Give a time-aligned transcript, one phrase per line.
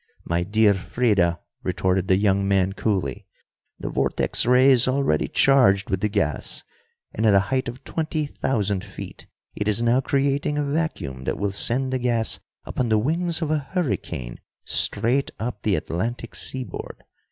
[0.25, 3.27] "My dear Freda," retorted the young man coolly,
[3.77, 6.63] "the vortex ray is already charged with the gas,
[7.13, 11.37] and at a height of twenty thousand feet it is now creating a vacuum that
[11.37, 17.03] will send the gas upon the wings of a hurricane straight up the Atlantic seaboard.